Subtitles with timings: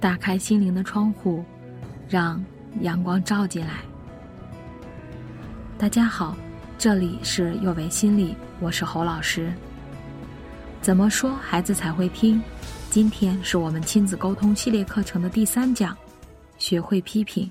[0.00, 1.44] 打开心灵的窗户，
[2.08, 2.42] 让
[2.82, 3.82] 阳光照进来。
[5.76, 6.36] 大家好，
[6.78, 9.52] 这里是幼为心理，我是侯老师。
[10.80, 12.40] 怎么说孩子才会听？
[12.90, 15.96] 今天是我们亲子沟通系列课程的第三讲，
[16.58, 17.50] 学会批评。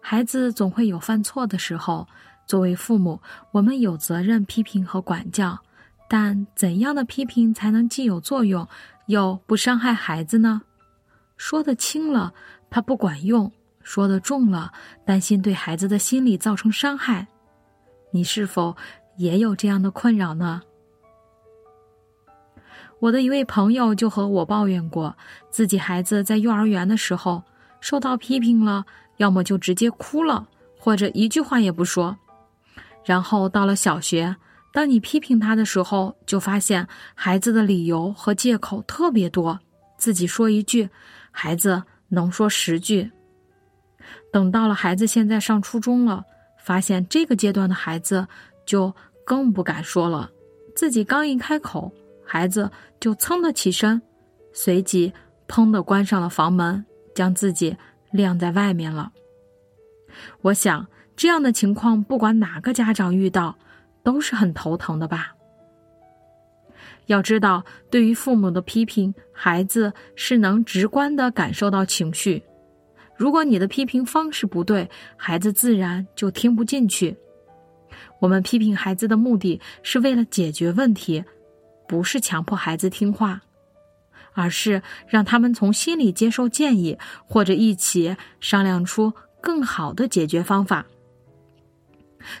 [0.00, 2.08] 孩子总会有犯错的时候，
[2.46, 3.20] 作为父母，
[3.52, 5.58] 我们有责任批评和管教。
[6.06, 8.68] 但怎样的批评才能既有作用？
[9.06, 10.62] 又不伤害孩子呢？
[11.36, 12.32] 说的轻了，
[12.70, 13.50] 怕不管用；
[13.82, 14.72] 说的重了，
[15.04, 17.26] 担心对孩子的心理造成伤害。
[18.12, 18.76] 你是否
[19.18, 20.62] 也有这样的困扰呢？
[23.00, 25.14] 我的一位朋友就和我抱怨过，
[25.50, 27.42] 自己孩子在幼儿园的时候
[27.80, 28.86] 受到批评了，
[29.18, 32.16] 要么就直接哭了，或者一句话也不说。
[33.04, 34.34] 然后到了小学。
[34.74, 39.56] 当你批评他的时候，就发现孩子的理由和借口特别多，
[39.96, 40.90] 自己说一句，
[41.30, 43.08] 孩子能说十句。
[44.32, 46.24] 等到了孩子现在上初中了，
[46.58, 48.26] 发现这个阶段的孩子
[48.66, 48.92] 就
[49.24, 50.28] 更不敢说了，
[50.74, 51.92] 自己刚一开口，
[52.26, 54.02] 孩子就噌的起身，
[54.52, 55.12] 随即
[55.46, 57.76] 砰的关上了房门，将自己
[58.10, 59.12] 晾在外面了。
[60.42, 63.56] 我想这样的情况，不管哪个家长遇到。
[64.04, 65.34] 都是很头疼的吧？
[67.06, 72.42] 要知道，对于父母的批评，孩子是能直观的感受到情绪。
[73.16, 77.16] 如果你的批评方式不对，孩子自然就听不进去。
[78.18, 81.22] 我们批评孩子的目的是为了解决问题，
[81.86, 83.40] 不是强迫孩子听话，
[84.32, 90.86] 而是让他们从心里接受建议，或者一起商量出更好的解决方法。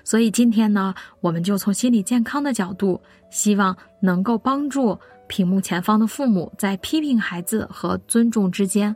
[0.02, 8.94] 所以今天呢，我们就从心理健康的角度，希望能够帮助屏幕前方的父母在批评孩子和尊重之间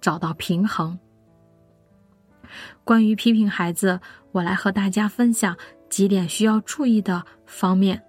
[0.00, 0.98] 找到平衡。
[2.84, 4.00] 关于批评孩子，
[4.32, 5.56] 我来和大家分享
[5.90, 8.02] 几点需要注意的方面，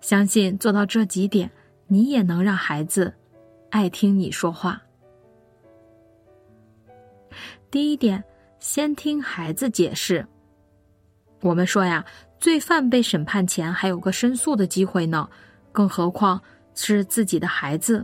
[0.00, 1.50] 相信做到这几点，
[1.86, 3.14] 你也能让孩子
[3.70, 4.80] 爱听你说话。
[7.70, 8.22] 第一点，
[8.58, 10.26] 先听孩子解释。
[11.44, 12.02] 我们说呀，
[12.40, 15.28] 罪犯被审判前还有个申诉的机会呢，
[15.72, 16.40] 更何况
[16.74, 18.02] 是自己的孩子。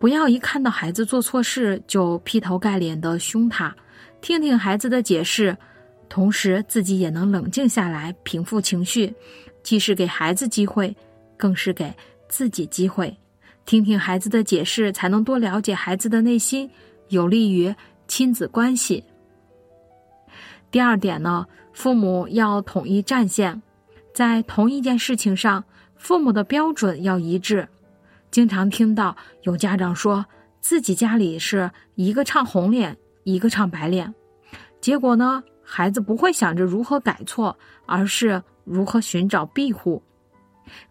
[0.00, 3.72] 不要一看到孩子做错事就劈头盖脸的凶他，
[4.20, 5.56] 听听孩子的解释，
[6.08, 9.14] 同时自己也能冷静下来，平复情绪，
[9.62, 10.92] 既是给孩子机会，
[11.36, 11.94] 更是给
[12.28, 13.16] 自己机会。
[13.64, 16.68] 听听孩子的解释，才能多了解孩子的内心，
[17.10, 17.72] 有利于
[18.08, 19.04] 亲子关系。
[20.70, 23.62] 第二点呢，父母要统一战线，
[24.12, 25.64] 在同一件事情上，
[25.96, 27.66] 父母的标准要一致。
[28.30, 30.24] 经常听到有家长说
[30.60, 34.14] 自己家里是一个唱红脸，一个唱白脸，
[34.80, 40.02] 结果呢，孩子不会想着如何改错，而是如何寻找庇护。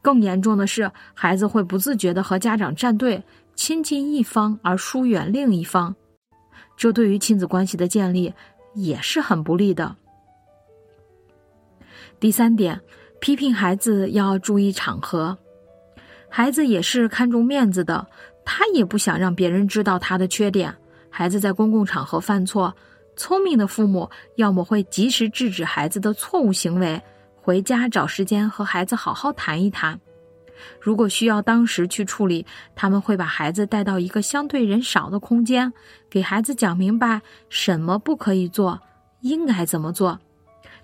[0.01, 3.23] 更严重的是，孩子会不自觉的和家长站队，
[3.53, 5.95] 亲近一方而疏远另一方，
[6.75, 8.33] 这对于亲子关系的建立。
[8.77, 9.95] 也是很不利的。
[12.19, 12.79] 第三点，
[13.19, 15.37] 批评孩子要注意场合，
[16.29, 18.07] 孩子也是看重面子的，
[18.45, 20.73] 他也不想让别人知道他的缺点。
[21.09, 22.75] 孩子在公共场合犯错，
[23.15, 27.01] 聪明的父母要么会及时制止孩子的错误行为，
[27.35, 29.99] 回家找时间和孩子好好谈一谈。
[30.79, 32.45] 如果需要当时去处理，
[32.75, 35.71] 他们会把孩子带到一个相对人少的空间，
[36.09, 38.81] 给孩子讲明白什么不可以做，
[39.21, 40.19] 应该怎么做。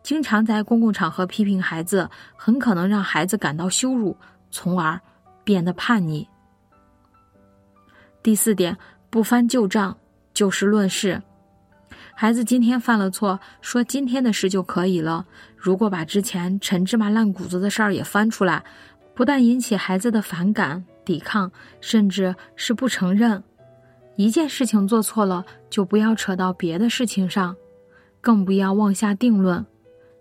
[0.01, 4.17] 经常在公共场合批评孩子，很可能让孩子感到羞辱，
[4.51, 4.99] 从而
[5.43, 6.27] 变得叛逆。
[8.21, 8.77] 第四点，
[9.09, 9.97] 不翻旧账，
[10.33, 11.21] 就事论事。
[12.15, 15.25] 孩子今天犯了错，说今天的事就可以了。
[15.57, 18.63] 如果把之前陈芝麻烂谷子的事儿也翻出来。
[19.15, 23.43] 不但引起孩子的反感、抵抗，甚至是不承认。
[24.15, 27.55] 一件事情做错了，就不要扯到别的事情上，
[28.21, 29.65] 更不要妄下定论。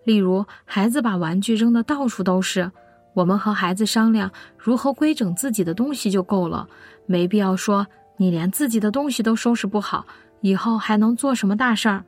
[0.04, 2.70] 例如，孩子把玩具扔的到处都是，
[3.14, 6.68] 我们和孩子商量如何规整自己的东西就够了，
[7.06, 7.86] 没必要说
[8.16, 10.06] 你连自己的东西都收拾不好，
[10.40, 12.04] 以后还能做什么大事儿？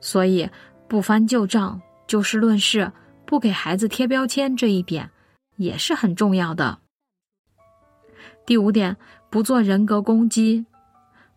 [0.00, 0.48] 所以，
[0.88, 2.90] 不翻旧账，就事论事，
[3.24, 5.10] 不给孩子贴标签，这一点。
[5.56, 6.78] 也是很重要的。
[8.44, 8.96] 第五点，
[9.30, 10.66] 不做人格攻击，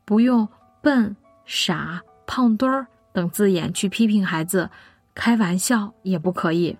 [0.05, 0.47] 不用
[0.81, 4.69] 笨、傻、胖墩儿等字眼去批评孩子，
[5.15, 6.77] 开玩笑也不可以。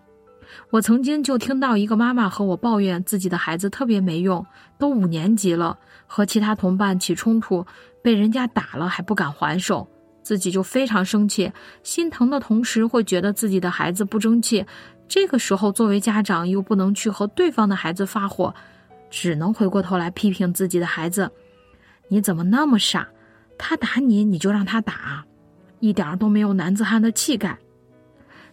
[0.72, 4.46] 我曾经就听到一个妈妈和我抱怨自己的孩子特别没用，
[4.78, 5.78] 都五年级了，
[6.08, 7.66] 和其他同伴起冲突，
[8.04, 9.88] 被人家打了还不敢还手，
[10.24, 11.52] 自己就非常生气，
[11.84, 14.66] 心疼的同时会觉得自己的孩子不争气。
[15.10, 18.54] 这个时候，作为家长又不能去和对方的孩子发火，
[19.10, 21.32] 只能回过头来批评自己的孩子
[22.10, 23.08] ：“你怎么那么傻？
[23.58, 25.26] 他打你你就让他打，
[25.80, 27.58] 一点都没有男子汉的气概。”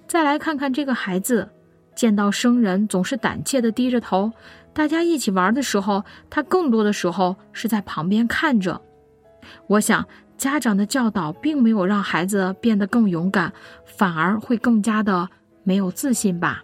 [0.09, 1.47] 再来看看这个孩子，
[1.95, 4.33] 见到生人总是胆怯的低着头。
[4.73, 8.81] 大家一起玩的时候，他更多的时候是在旁边看着。
[9.67, 10.07] 我想，
[10.39, 13.53] 家长的教导并没有让孩子变得更勇敢，
[13.85, 15.29] 反而会更加的
[15.67, 16.63] 没有自信吧。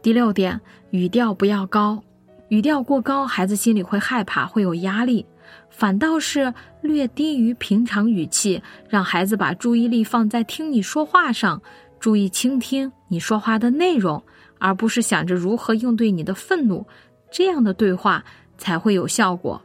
[0.00, 0.58] 第六点，
[0.90, 2.02] 语调不要高，
[2.48, 5.26] 语调过高，孩子心里会害怕，会有压力。
[5.68, 11.60] 反倒是略低于平常语气，让孩子把注意力放在听你说话上，
[11.98, 14.22] 注意倾听你说话的内容，
[14.58, 16.86] 而不是想着如何应对你的愤怒。
[17.30, 18.24] 这样的对话
[18.56, 19.60] 才会有效果。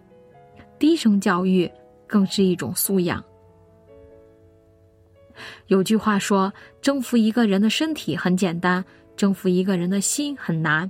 [0.77, 1.71] 低声教育
[2.05, 3.23] 更是一种素养。
[5.67, 8.83] 有句话说：“征服一个人的身体很简单，
[9.15, 10.89] 征服一个人的心很难。”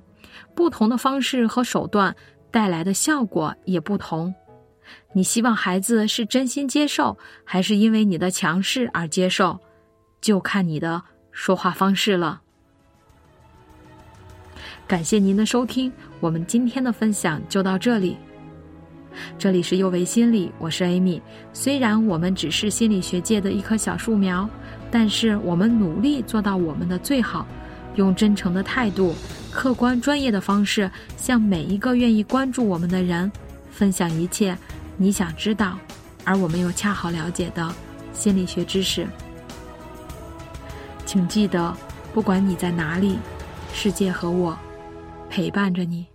[0.53, 2.15] 不同的方式和手段
[2.51, 4.33] 带来的效果也不同。
[5.13, 9.59] 你希望孩子是真心接受，还是因为你的强势而接受，
[10.21, 11.01] 就看你的
[11.31, 12.42] 说话方式了。
[14.88, 18.18] 感谢您的收听，我们今天的分享就到这里。
[19.38, 21.22] 这里是幼为心理，我是 Amy。
[21.54, 24.50] 虽然我们只是心理学界的一棵小树苗，
[24.92, 27.46] 但是我们努力做到我们的最好，
[27.96, 29.14] 用真诚的态度、
[29.52, 33.32] 客观专业的方式，向每一个愿意关注我们的人
[33.70, 34.58] 分享一切。
[34.98, 35.78] 你想知道，
[36.24, 37.74] 而我们又恰好了解的
[38.14, 39.06] 心理学知识，
[41.06, 41.76] 请记得，
[42.14, 43.18] 不管你在哪里，
[43.74, 44.58] 世界和我
[45.30, 46.06] 陪伴着你。